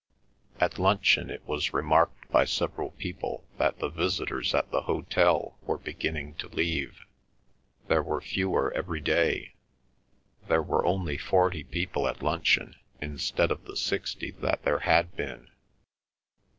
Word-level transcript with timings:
At 0.59 0.79
luncheon 0.79 1.29
it 1.29 1.45
was 1.45 1.73
remarked 1.75 2.27
by 2.31 2.43
several 2.45 2.89
people 2.89 3.45
that 3.59 3.77
the 3.77 3.87
visitors 3.87 4.55
at 4.55 4.71
the 4.71 4.81
hotel 4.81 5.59
were 5.61 5.77
beginning 5.77 6.33
to 6.37 6.47
leave; 6.47 7.05
there 7.87 8.01
were 8.01 8.19
fewer 8.19 8.73
every 8.73 8.99
day. 8.99 9.53
There 10.47 10.63
were 10.63 10.87
only 10.87 11.19
forty 11.19 11.63
people 11.63 12.07
at 12.07 12.23
luncheon, 12.23 12.77
instead 12.99 13.51
of 13.51 13.65
the 13.65 13.77
sixty 13.77 14.31
that 14.31 14.63
there 14.63 14.79
had 14.79 15.15
been. 15.15 15.51